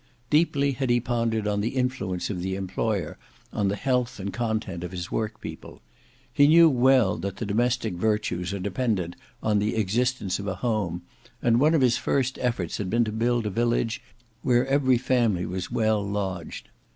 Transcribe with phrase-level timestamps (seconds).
[0.31, 3.19] Deeply had he pondered on the influence of the employer
[3.53, 5.79] on the health and content of his workpeople.
[6.33, 11.03] He knew well that the domestic virtues are dependent on the existence of a home,
[11.39, 14.01] and one of his first efforts had been to build a village
[14.41, 16.69] where every family might be well lodged.